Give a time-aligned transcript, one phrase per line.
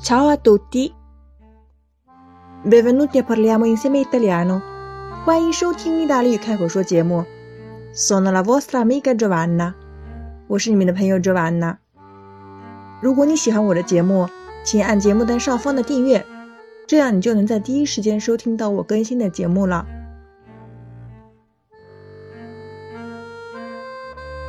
[0.00, 0.90] Ciao a tutti.
[2.62, 4.62] Benvenuti a parliamo insieme italiano.
[5.24, 7.24] 欢迎收听意大利语开口说节目。
[7.92, 9.74] Sono la vostra amica Giovanna.
[10.46, 11.78] 我是你们的朋友 Giovanna。
[13.02, 14.28] 如果你喜欢我的节目，
[14.64, 16.24] 请按节目单上方的订阅，
[16.86, 19.84] 这样你就能在第一时间收听到我更新的节目了。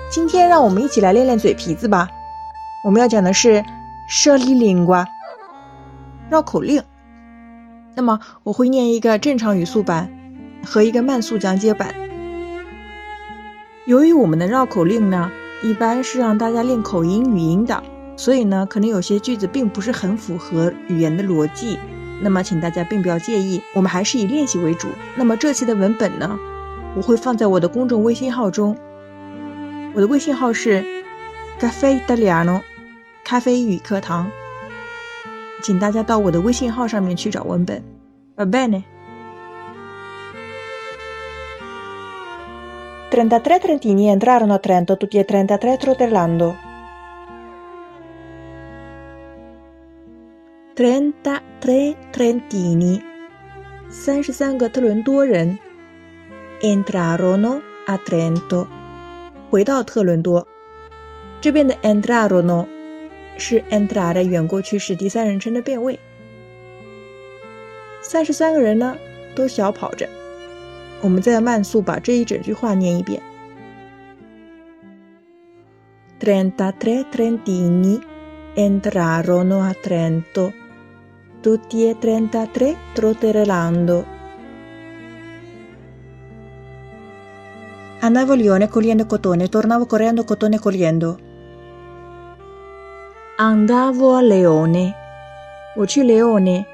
[0.09, 2.07] 今天让我们一起来练练嘴皮子吧。
[2.85, 3.63] 我们要讲的是
[4.09, 5.05] “sharlingua”
[6.29, 6.83] 绕口令。
[7.95, 10.09] 那么我会念一个正常语速版
[10.65, 11.93] 和一个慢速讲解版。
[13.85, 15.31] 由于我们的绕口令呢，
[15.63, 17.83] 一般是让大家练口音语音的，
[18.15, 21.79] 所以呢，可能有些句子并不是很符合语言的逻辑。
[22.21, 24.89] 那么请大家并不要介意，我们还是以练习为主。
[25.15, 26.37] 那么这期的文本呢，
[26.95, 28.77] 我会放在我的公众微信号中。
[29.95, 30.85] 我的微信号是
[31.59, 32.61] Cafe Italiano，
[33.23, 34.29] 咖啡语课堂，
[35.62, 37.82] 请大家到我的微信号上面去找文本。
[38.36, 38.82] Va bene?
[43.10, 46.54] Trentatré trentini entrarono a Trento, tutti e trentatré trotellando.
[50.74, 53.00] Trentatré trentini，
[53.88, 55.56] 三十三个特伦多人，
[56.60, 58.66] entrarono a Trento。
[59.48, 60.44] 回到特伦多，
[61.40, 62.66] 这边的 entrarono
[63.39, 65.97] 是 entrare 远过去式第三人称的变位。
[68.01, 68.97] 三十三个人呢，
[69.33, 70.07] 都小跑着。
[71.01, 73.21] 我们再慢速把这一整句话念一遍
[76.19, 78.01] ：Trentatré trentini
[78.55, 80.51] entrarono a Trento,
[81.41, 84.03] tutti e trentatré trotellando.
[88.01, 91.28] Andavo Lione cogliendo cotone, tornavo correndo cotone cogliendo.
[93.38, 94.94] Andavo a Leone,
[95.76, 96.64] 我去 Leone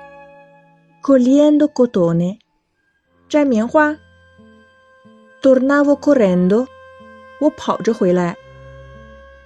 [1.03, 2.39] cogliendo cotone,
[3.29, 3.97] 摘棉花。
[5.43, 6.67] Tornavo correndo,
[7.41, 8.37] 我跑着回来。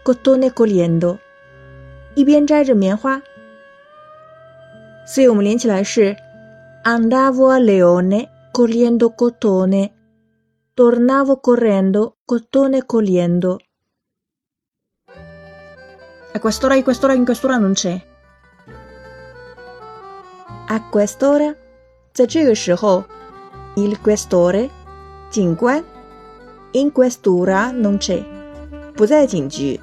[0.05, 1.19] Cotone cogliendo，
[2.17, 3.23] 一边摘着棉花。
[5.07, 6.17] 所以我们连起来是
[6.83, 13.61] Andavo a Leone cogliendo cotone。Tornavo correndo, cotone cogliendo.
[16.33, 18.01] A quest'ora, in quest'ora, in quest'ora non c'è.
[20.67, 21.55] A quest'ora，
[22.13, 23.05] 在这个时候，
[23.77, 24.71] il questore，
[25.31, 25.85] 警官，
[26.73, 28.25] in questura non c'è，
[28.95, 29.79] 不在警局。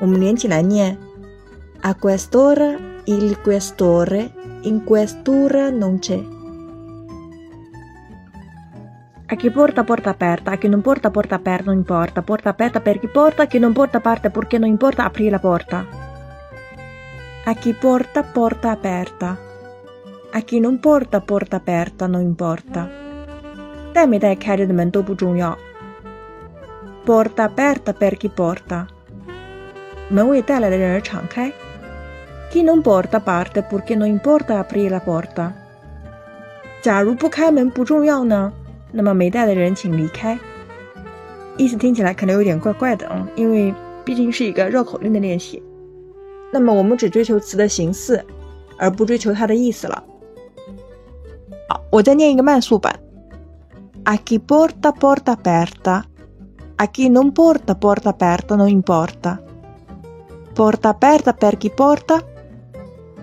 [0.00, 0.98] 我们连起来念：
[1.82, 4.30] A quest'ora il questore
[4.62, 6.20] in questura non c'è。
[9.30, 12.80] A chi porta porta aperta, a chi non porta porta aperta non importa, porta aperta
[12.80, 15.86] per chi porta, a chi non porta parte perché non importa aprire la porta.
[17.44, 19.36] A chi porta porta aperta,
[20.30, 23.04] a chi non porta porta aperta non importa.
[23.96, 25.56] 带没带开着的门都不重要。
[27.06, 28.86] Porta aperta per chi porta，
[30.10, 31.50] 门为带来的人而敞开。
[32.50, 35.54] Chi non porta parte perché non importa aprire la porta。
[36.82, 38.52] 假如不开门不重要呢？
[38.91, 40.37] 那么没带的人请离开。
[41.57, 45.61] 意思听起来可能有点怪怪的啊，因为毕竟是一个绕口令的练习。
[46.51, 48.23] 那么我们只追求词的形式，
[48.77, 50.03] 而不追求它的意思了。
[51.69, 52.99] 好，我再念一个慢速版
[54.03, 56.03] ：A chi porta porta aperta,
[56.77, 59.39] a chi non porta porta aperta non importa.
[60.53, 62.21] Porta aperta per chi porta,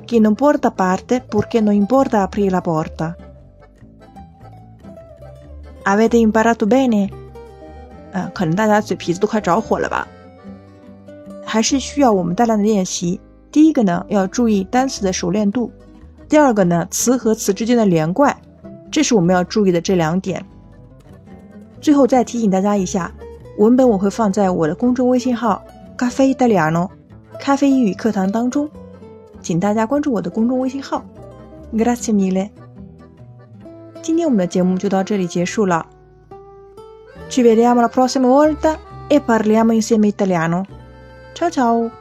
[0.06, 3.16] chi non porta parte perché non importa aprire la porta.
[5.88, 7.08] Avete imparato bene？
[8.12, 10.06] 嗯，可能大家嘴皮子都快着火了吧？
[11.46, 13.18] 还是需要我们大量的练习。
[13.50, 15.70] 第一个呢，要注意单词的熟练度；
[16.28, 18.36] 第二个呢，词和词之间的连贯，
[18.90, 20.44] 这是我们要注意的这两点。
[21.80, 23.10] 最后再提醒大家一下，
[23.56, 25.64] 文本我会放在我的公众微信号
[25.96, 26.90] “咖啡意大利诺”
[27.40, 28.68] 咖啡英语课堂当中，
[29.40, 31.02] 请大家关注我的公众微信号。
[31.72, 32.50] Grazie mille。
[34.07, 35.85] 今天我们的节目就到这里结束了。
[37.29, 40.65] Ci vediamo la prossima volta e parliamo insieme italiano.
[41.33, 41.91] Ciao ciao!